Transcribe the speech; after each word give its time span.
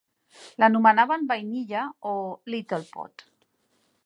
L'anomenaven 0.63 1.27
"vainilla" 1.33 1.85
o 2.13 2.17
"little 2.55 2.89
pod". 2.97 3.29